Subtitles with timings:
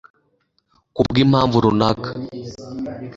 [0.95, 2.09] ku bwi mpamvu runaka